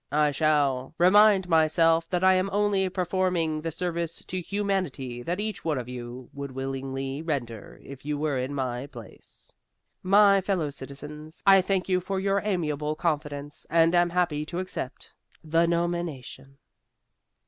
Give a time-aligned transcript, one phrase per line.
[0.11, 5.63] I shall remind myself that I am only performing the service to humanity that each
[5.63, 9.53] one of you would willingly render if you were in my place.
[10.01, 15.13] "My fellow citizens, I thank you for your amiable confidence, and am happy to accept
[15.43, 16.57] the nomination."